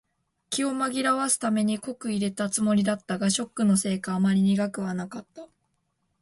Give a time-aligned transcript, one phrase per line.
[0.49, 5.47] 気を紛らわすために濃く淹れたつもりだったが、ショックのせいかあまり苦くは感じなかった。